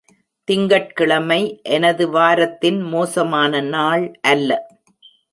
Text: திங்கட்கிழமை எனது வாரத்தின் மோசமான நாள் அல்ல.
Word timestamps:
திங்கட்கிழமை 0.47 1.61
எனது 1.61 2.09
வாரத்தின் 2.09 2.79
மோசமான 2.81 3.61
நாள் 3.61 4.19
அல்ல. 4.21 4.49